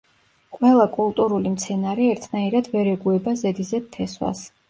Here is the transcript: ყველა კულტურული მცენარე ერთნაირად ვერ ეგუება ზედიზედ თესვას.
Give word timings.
ყველა 0.53 0.85
კულტურული 0.95 1.51
მცენარე 1.57 2.09
ერთნაირად 2.15 2.71
ვერ 2.77 2.91
ეგუება 2.95 3.37
ზედიზედ 3.45 3.87
თესვას. 3.99 4.43